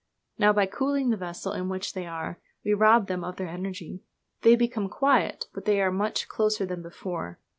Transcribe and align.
Now, 0.39 0.51
by 0.51 0.65
cooling 0.65 1.11
the 1.11 1.15
vessel 1.15 1.53
in 1.53 1.69
which 1.69 1.93
they 1.93 2.07
are, 2.07 2.39
we 2.65 2.73
rob 2.73 3.05
them 3.05 3.23
of 3.23 3.35
their 3.35 3.47
energy. 3.47 4.01
They 4.41 4.55
become 4.55 4.89
quiet, 4.89 5.45
but 5.53 5.65
they 5.65 5.79
are 5.79 5.91
much 5.91 6.27
closer 6.27 6.65
than 6.65 6.81
before. 6.81 7.37